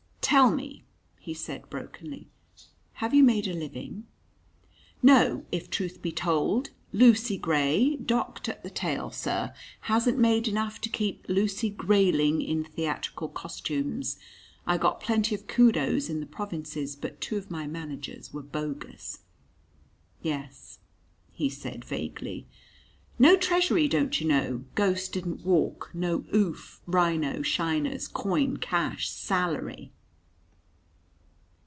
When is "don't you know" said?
23.89-24.63